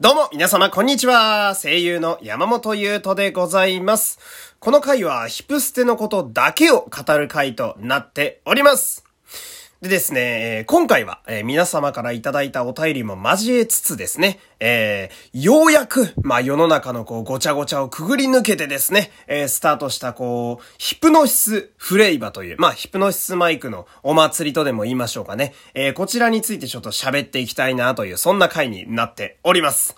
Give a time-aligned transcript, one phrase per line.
[0.00, 1.56] どうも、皆様、こんにちは。
[1.60, 4.20] 声優の山本優斗でございます。
[4.60, 9.07] この回は、ヒプステのことだけを語る回となっております。
[9.80, 10.20] でですね、
[10.58, 25.54] えー今回は、えー皆様からいただいたお便りも交えつつですね、えーようやく、まあ、世の中のこう、ごちゃごちゃをくぐり抜けてですね、えスタートしたこう、ヒプノシスフレイバという、まあ、ヒプノシスマイクのお祭りとでも言いましょうかね。
[25.74, 29.94] えこちらについてちょっと喋っていきたいなという、そんな回になっております。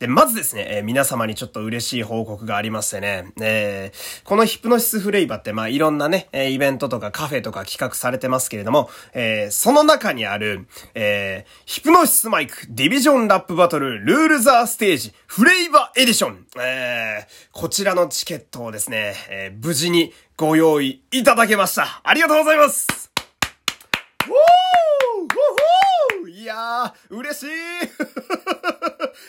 [0.00, 22.00] で、まずですね、えー皆様にちょっと嬉しい報告がありましてね、えーこのヒプノシスフレイバって、まあ、いろんなね、えーイベントとかカフェとか企画されてますけれども、えーその中にある、えーヒプノシスマイクディビジョンラップバトルルールザーステージフレイバーエディション、えーこちらのチケットをですね、えー無事にご用意いただけました。
[22.02, 23.10] ありがとうございます。
[24.24, 27.46] ウォーウォーウォーいやー、嬉しい。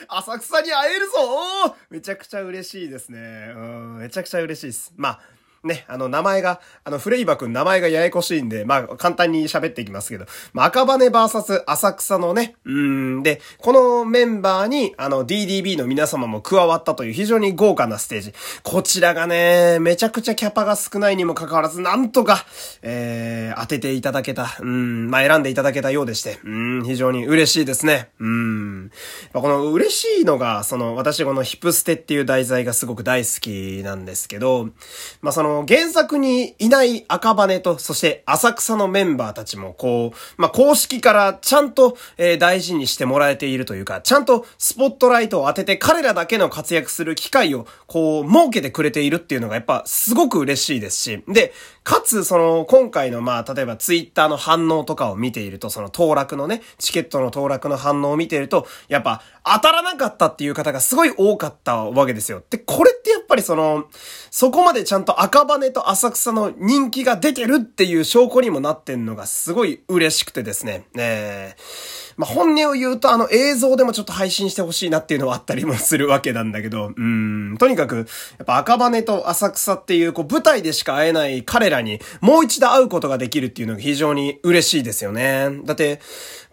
[0.08, 3.54] 浅草に会えるぞめちゃくちゃ嬉しいですね。
[3.56, 4.94] うん、めちゃくちゃ嬉しいです。
[4.96, 5.20] まあ、
[5.64, 18.34] ね、あの、名前が、あの、フレイバくん名前がややこしいんで、まあ、簡単に喋っていきますけど、まあ、赤羽バーサス浅草のね、うん、で、このメンバーに、あの、DDB の皆様も加わったという非常に豪華なステージ。
[18.64, 22.44] こちらがね、めちゃくちゃキャパが少ないにもかかわらず、なんとか、
[22.82, 28.10] えー、当てていただけた、うん、まあ、選んでいただけたようでして、うん、非常に嬉しいですね。
[28.20, 28.86] うん。
[29.32, 34.70] まあこの嬉しいのが、その、私このヒップステっていう題材がすごく大好きなんですけど、
[35.22, 62.44] まあその原作にいない赤羽と、そして浅草のメンバーたちもこう、まあ公式からちゃんと、えー大事にしてもらえているというか、ちゃんとスポットライトを当てて彼らだけの活躍する機会をこう設けてくれているっていうのがやっぱすごく嬉しいですし、で、かつその今回のまあ例えばツイッターの反応とかを見ていると、その当落のね、チケットの当落の反応を見ていると、やっぱ当たらなかったっていう方がすごい多かったわけですよ。
[62.50, 63.86] で、これってやっぱりその、
[64.30, 70.86] そこまでちゃんと赤羽と浅草の人気が出てるっていう証拠にもなってんのがすごい嬉しくてですね。
[70.96, 85.50] えーまあ、本音を言うとあの映像でもちょっと配信してほしいなっていうのはあったりもするわけなんだけど、うん、とにかく、やっぱ赤羽と浅草っていうこう舞台でしか会えない彼らにもう一度会うことができるっていうのが非常に嬉しいですよね。
[85.66, 86.00] だって、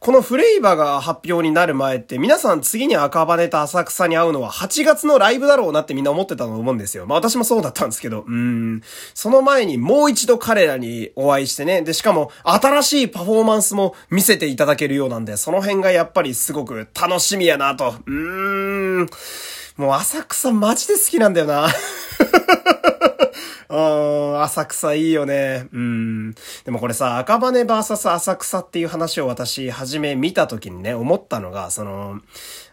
[0.01, 7.07] このフレイバが発表になる前って皆さん次に赤羽と浅草に会うのは8月のライブだろうなってみんな思ってたと思うんですよ。
[7.07, 8.81] まあ私もそうだったんですけど、うん。
[9.15, 17.95] その前にもう一度彼らにお会いしてね、でしかも新しいパフォーマンスも見せていただけるようなんで、その辺がやっぱりすごく楽しみやなと。
[18.07, 19.07] うーん。
[19.77, 21.69] もう浅草マジで好きなんだよな。
[23.71, 25.69] うん、浅草いいよね。
[25.73, 26.35] うん。
[26.65, 32.21] でもこれさ、赤羽バーサス浅草っていう話を私、初め見た時にね、思ったのが、その、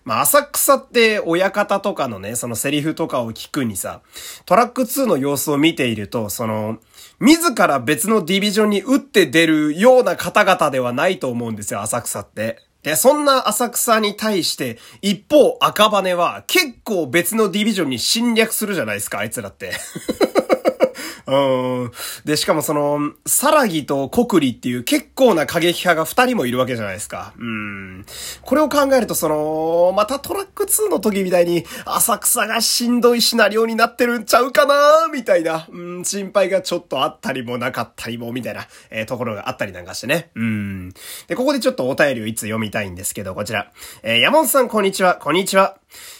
[0.06, 4.02] まあ、浅草って親方とかのね、そのセリフとかを聞くにさ、
[4.46, 6.78] トラック2の様子を見ていると、その、
[7.20, 12.62] 自ら別のディビジョンに打って出るような方々ではないと思うんですよ、浅草って。
[12.84, 19.74] で、そんな浅草に対して、一方赤羽は結構別のディビジョンに侵略するじゃないですか、あいつらって。
[21.28, 21.92] うん。
[22.24, 27.34] で、しかもその、サラギとコクリっていう結構な過激派が二人もいるわけじゃないですか。
[27.38, 28.06] うん。
[28.42, 40.30] これを考えると、その、またトラック2の時みたいに、浅草がしんどいシナリオになってるんちゃうかなみたいな、うん、心配がちょっとあったりもなかったりも、みたいな、えーところがあったりなんかしてね。
[40.36, 40.94] うん。
[41.28, 43.72] で、ここでちょっとお便りをいつ読みたいんですけど、こちら。
[44.04, 45.78] えー山本さん、こんにちは、こんにちは。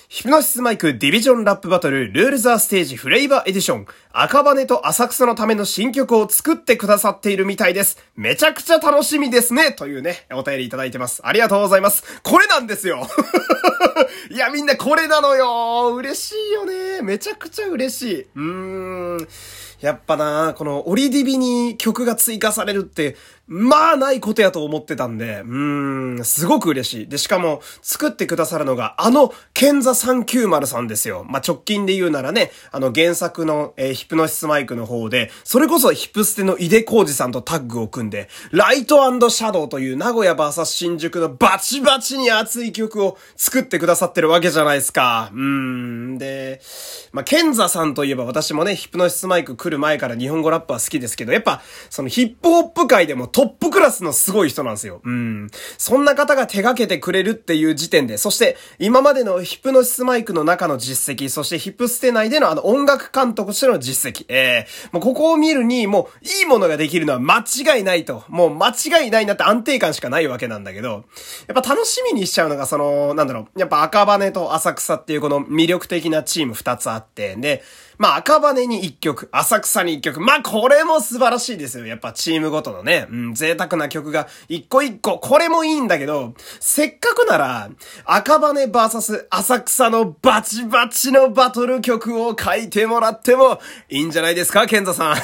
[0.08, 7.98] ヒプノシスマイクディビジョンラップバトルルールザーステージフレイバーエディション赤羽と浅草のための新曲を作ってくださっているみたいです。
[8.16, 11.22] めちゃくちゃ楽しみですねというね、お便りいただいてます。
[11.26, 12.22] ありがとうございます。
[12.22, 13.06] これなんですよ
[14.32, 18.22] いや、みんなこれなのよ嬉しいよねめちゃくちゃ嬉しい。
[18.22, 18.42] うー
[19.24, 19.28] ん。
[19.82, 23.18] やっぱなこのオリディビに曲が追加されるって、
[23.48, 27.08] まあないことやと思ってたんで、うーん、すごく嬉しい。
[27.08, 31.26] で、しかも、作ってくださるのが、あの、ケンザ390さんですよ。
[31.28, 38.96] まあ、直近で言うならね、あの原作の、えーヒプノシスマイクの方で、それこそヒプステの井出浩二さんとタッグを組んで、ライト
[39.30, 45.30] シャドウという名古屋 VS 新宿のバチバチに熱い曲を作ってくださってるわけじゃないですか。
[45.34, 46.62] うーん、で、
[47.12, 55.02] まあ、ケンザさんといえば私もね、ヒプノシスマイク来る前から日本語ラップは好きですけど、やっぱ、そのヒップホップ界でもトップクラスのすごい人なんですよ。
[55.04, 55.50] うん。
[55.78, 68.24] そんな方が手掛けてくれるっていう時点で、そして今までのヒプノシスマイクの中の実績、そしてヒップステ内でのあの音楽監督としての実績、えー、もうここを見るに、もういいものができるのは間違いないと。
[68.30, 71.04] もう間違いないなって安定感しかないわけなんだけど、
[71.48, 77.64] やっぱ楽しみにしちゃうのがその、なんだろう、やっぱ赤羽と浅草っていうこの魅力的なチーム二つあって、で、
[77.98, 80.20] まあ赤羽に一曲、浅草に一曲。
[80.20, 81.86] まあこれも素晴らしいですよ。
[81.86, 85.20] やっぱチームごとのね、うん、贅沢な曲が一個一個。
[85.20, 87.70] これもいいんだけど、せっかくなら、
[88.06, 93.60] 赤羽 VS 浅草のバチバチのバトル曲を書いてもらっても
[93.90, 95.16] いいんじゃないですか、ケンザさん。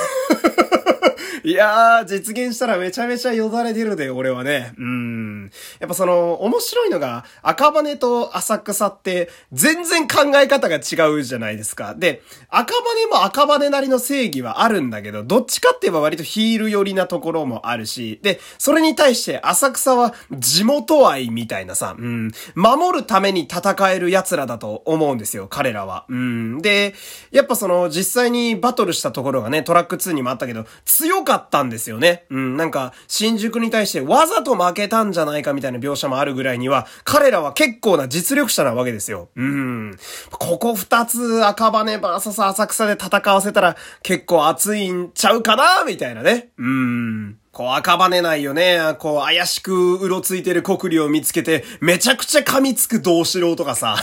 [1.44, 4.74] いやー、実現したらめちゃめちゃよだれ出るで、俺はね。
[4.78, 5.52] うん。
[5.80, 11.96] やっぱその、面白いのが、赤羽と浅草って、全然考え方が違うじゃないですか。
[11.96, 26.06] で、赤羽も赤羽なりの正義はあるんだけど、どっちかって言えば割とヒール寄りなところもあるし、で、それに対して浅草は地元愛みたいなさ、うん、守るために戦える奴らだと思うんですよ、彼らは。
[26.10, 26.62] うん。
[26.62, 26.94] で、
[27.32, 32.26] やっぱその、実際にバトルしたところがね、トラック2にもあったけど、強かったんですよね。
[32.30, 39.30] うん、なんか、新宿に対してわざと負けたんじゃないかみたいな描写もあるぐらいには、彼らは結構な実力者なわけですよ。
[39.36, 39.98] うん。
[40.32, 46.50] ここ二つ赤羽バーサス浅草で戦わせたら結構熱いんちゃうかなみたいなね。
[46.58, 47.38] うん。
[47.52, 48.96] こう赤羽ないよね。
[49.00, 53.98] こう怪しくうろついてる国利を見つけて、めちゃくちゃ噛みつく同志郎とかさ。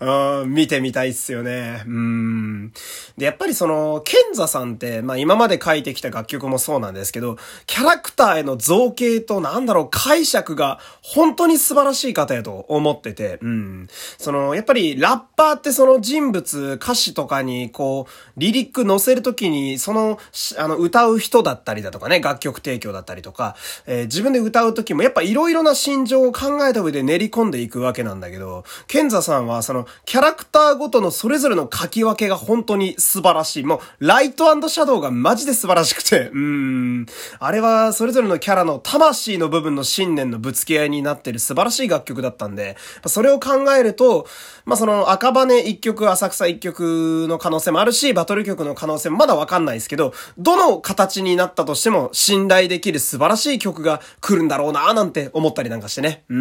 [0.00, 1.82] うん、見てみたいっすよね。
[1.86, 2.72] うん。
[3.16, 7.36] で、やっぱりその、ケンザさんって、まあ今まで書いてきた楽曲もそうなんですけど、
[7.66, 13.88] キャラクターへの造形となんだろう、解釈が本当に素晴らしい方やと思ってて、うん。
[14.18, 20.18] その、やっぱりラッパーってその人物、歌詞とかにこう、リリック載せるときに、その、
[20.58, 23.56] あの、歌う人だったりだとかね、楽曲提供だったりとか、
[23.86, 33.62] えー、自分で歌うときもやっぱ色々な心情を考えた上で練り込んでいくわけなんだけど、ケンザさんはその、キャラクターごとのそれぞれの書き分けが本当に素晴らしい。
[33.64, 37.06] もう、ライトシャドウがマジで素晴らしくて、うーん。
[37.38, 42.76] あれは、それぞれのキャラの魂の部分の信念のぶつけ合いになってる素晴らしい楽曲だったんで、
[43.06, 44.26] それを考えると、
[44.64, 56.24] まあ、その赤羽一曲、浅草一曲の可能性もあるし、バトル曲の可能性もまだわかんないですけど、どの形になったとしても信頼できる素晴らしい曲が来るんだろうななんて思ったりなんかしてね。
[56.28, 56.36] うー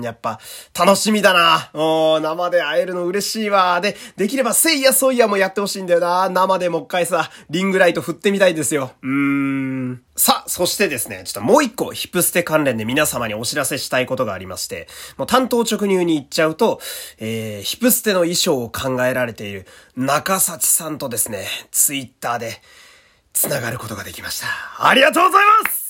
[0.02, 0.40] やっぱ、
[0.78, 3.80] 楽しみだなおー、生で会えるの嬉しいわ。
[3.80, 6.28] で、できればせいやそいやもやってほしいんだよな。
[6.28, 8.92] 生でもう一回さ、リングライト振ってみたいですよ。
[9.02, 10.02] うーん。
[10.16, 14.86] さあ、そしてですね、ちょっともう一個ヒプステ関連で皆様にお知らせしたいことがありまして、
[15.16, 16.80] もう担当直入に言っちゃうと、
[17.18, 19.66] えー、ヒプステの衣装を考えられている
[19.96, 22.60] 中幸さんとですね、ツイッターで
[23.32, 24.46] 繋がることができました。
[24.86, 25.80] ありがとうございます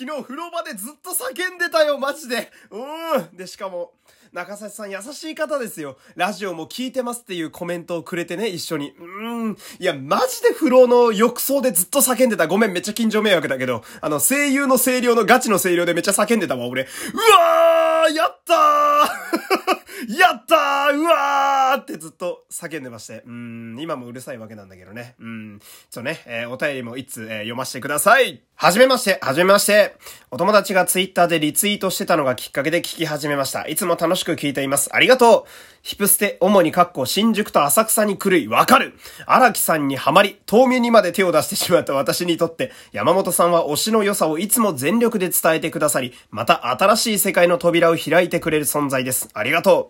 [0.00, 2.50] 昨日風呂場でずっと叫んでたよ、マジで。
[2.70, 3.36] うん。
[3.36, 3.92] で、しかも、
[4.32, 5.98] 中崎さん優しい方ですよ。
[6.16, 8.94] ラジオも聞いてますっていうコメントをくれてね、一緒に。
[8.98, 9.58] うーん。
[9.78, 12.46] いや、マジで風呂の浴槽でずっと叫んでた。
[12.46, 13.84] ごめん、めっちゃ近所迷惑だけど。
[14.00, 16.84] あの、声優の声量のガチの声量でめっちゃ叫んでたわ、俺。
[16.84, 23.22] うわーやったーやったーうわーってずっと叫んでまして。
[23.26, 25.14] うん、今もうるさいわけなんだけどね。
[25.20, 25.60] うん。
[25.90, 28.42] ちょね、えー、お便りもいつ、えー、読ませてください。
[28.54, 29.96] はじめまして、はじめまして。
[30.30, 33.66] お友達がツイッターでリツイートしてたのがきっかけで聞き始めました。
[33.66, 34.90] いつも楽しく聞いています。
[34.92, 35.50] ありがとう。
[35.82, 38.98] ヒプステ、主にカッコ新宿と浅草に狂い、わかる。
[39.24, 49.30] 荒木さんにはまり、透明にまで手を出してしまった私にとって、山本さんは推しの良さをいつも全力で伝えてくださり、また新しい世界の扉を開いてくれる存在です。
[49.32, 49.89] ありがと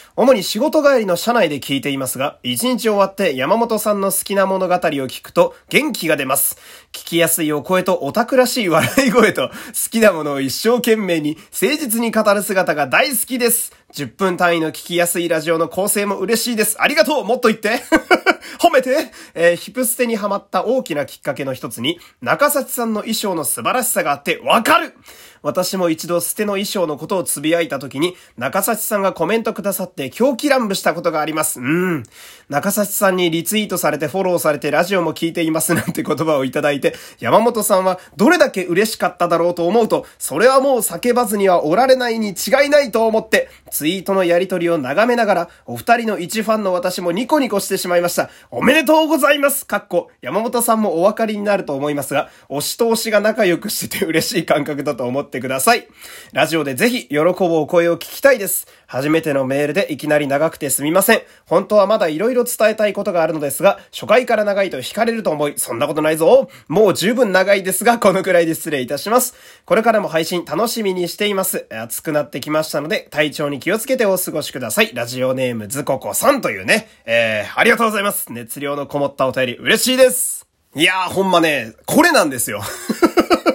[0.17, 6.57] 主に仕事帰りの車内で聞いていますが、一日終わって山本さんの好きな物語を聞くと元気が出ます。
[6.91, 9.53] 聞きやすいお声とオタクらしい笑い声と好
[9.89, 13.73] きなものを一生懸命に誠実に語る姿が大好きです。
[13.93, 16.81] 10分単位の聞きやすいラジオの構成も嬉しいです。
[16.81, 17.81] ありがとうもっと言って
[18.59, 24.93] 褒めてえー、ヒプステにハマった大きなきっかけの一つに、中崎さんの衣装の素晴らしさがあってわかる
[25.41, 31.59] 私も一度捨ての衣装のことをつぶやいた時に、中崎さんがコメントくださって狂気乱舞したことがあります。
[31.59, 32.03] うん。
[32.49, 48.29] 中崎さんにリツイートされてフォローされてラジオも聞いています なんて言葉をいただいて、山本さんはどれだけ嬉しかっただろうと思うと、それはもう叫ばずにはおられないに違いないと思って、ツイートのやりとりを眺めながら、お二人の一ファンの私もニコニコしてしまいました。
[48.51, 55.87] おめでとうございますかっこ、山本さんもお分かりになると思いますが、推しと推しが仲良くしてて嬉しい感覚だと思ってってください。
[56.33, 58.67] ラジオでぜひ喜ぶお声を聞きたいです。
[58.85, 61.21] 初めてのメールでいきなり長くてすみません。
[61.45, 66.49] 本当はまだ色々伝えたいことがあるのですが、初回から長いと惹かれると思い、そんなことないぞ。
[66.67, 69.35] もう十分長いですが、このくらいで失礼いたします。
[69.65, 71.67] これからも配信楽しみにしています。
[71.69, 74.91] 暑くなってきましたので、体調に気をつけてお過ごしください。
[74.93, 78.31] ラジオネームズココさんというね、えー、ありがとうございます。
[78.31, 80.47] 熱量のこもったお便り嬉しいです。
[80.73, 82.61] いやー、ほんまね、これなんですよ。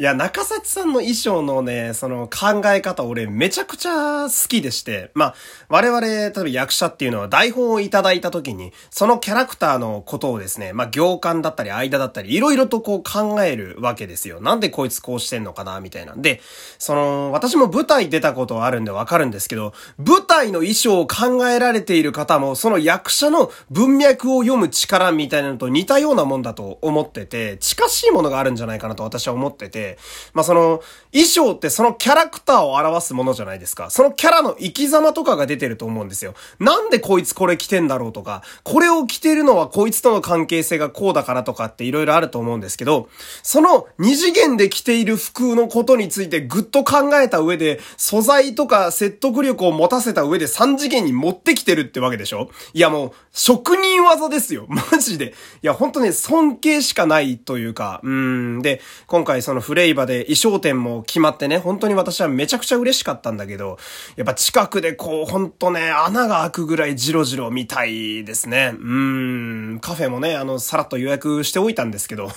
[0.00, 5.34] いや、中崎さんの衣装のね、その考え方俺めちゃくちゃ好きでして、まあ、
[5.68, 14.40] 我々、例えば役者っていうのは台本をいただいた時に、そのキャラクターのことをですね、まあ、行間だったり間だったり、いろいろとこう考えるわけですよ。
[14.40, 16.40] なんでこいつこうしてんのかな、みたいなんで、
[16.78, 29.89] その、私も舞台出たことあるんでわかるんですけど、舞台の衣装を考えられている方も、その役者の文脈を読む力みたいなのと似たようなもんだと思ってて、近しいものがあるんじゃないかなと私は思ってて、
[30.34, 30.82] まあ、その、
[31.12, 33.90] 衣装ってそのキャラクターを表すものじゃないですか。
[33.90, 36.34] そのキャラの生き様とかが出てると思うんですよ。
[36.60, 43.08] なんでこいつこれ着てんだろうとか、これを着てるのはこいつとの関係性がこうだからとかって色々あると思うんですけど、
[43.42, 52.50] その二次元で着ている服のことについてぐっと考えた上で、素材とか説得力を持たせた上で三次元に持ってきてるってわけでしょ？
[52.72, 54.66] いやもう、職人技ですよ。
[54.70, 55.34] マジで。
[55.62, 58.62] いや、本当ね、尊敬しかないというか、うん。
[58.62, 63.78] で、今回そのフレイバで衣装展も決まってね、本当に私はめちゃくちゃ嬉しかったんだけど、
[64.16, 68.74] やっぱ近くでこう、ほんとね、穴が開くぐらいジロジロ見たいですね。
[68.78, 72.30] うーん、カフェもね、あの、さらっと予約しておいたんですけど。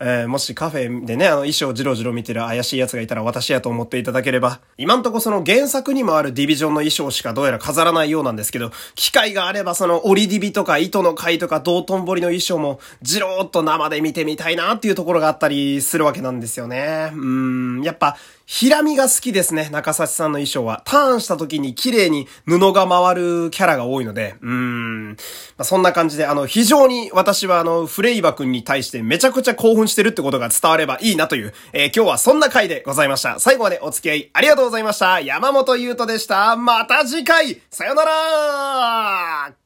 [0.00, 17.10] えー、もしカフェでね、あの衣装ジロジロ見てる怪しい奴がいたら私やと思っていただければ、今んとこその原作にもあるディビジョンの衣装しかどうやら飾らないようなんですけど、機会があればその折りディビとか糸の貝とか道頓堀の衣装もじろーっと生で見てみたいなっていうところがあったりするわけなんですよね。
[17.14, 20.82] うーん、やっぱ、ひらみが好きですね、中崎さんの衣装は。
[20.84, 25.08] ターンした時に綺麗に布が回るキャラが多いので、うーん。
[25.12, 25.16] ま
[25.58, 33.40] あ、そんな感じで、あの、非常に私はあの、フレイバ君に対してめちゃくちゃ興奮してるってことが伝わればいいなという、えー、今日はそんな回でございました。
[33.40, 35.20] 最後までお付き合いありがとうございました。
[35.20, 36.56] 山本優斗でした。
[36.56, 39.63] また次回さよなら